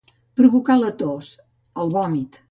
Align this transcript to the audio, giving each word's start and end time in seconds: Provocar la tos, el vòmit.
Provocar 0.39 0.77
la 0.79 0.89
tos, 1.01 1.27
el 1.83 1.93
vòmit. 1.99 2.39